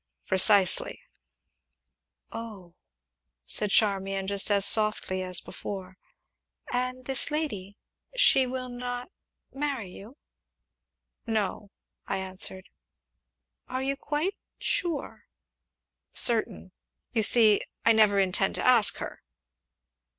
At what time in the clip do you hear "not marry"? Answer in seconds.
8.67-9.89